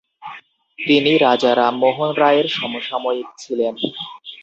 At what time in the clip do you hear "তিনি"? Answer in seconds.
0.79-1.11